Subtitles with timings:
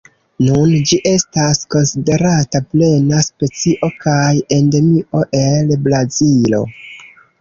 [0.43, 6.65] Nun ĝi estas konsiderata plena specio kaj endemio el Brazilo.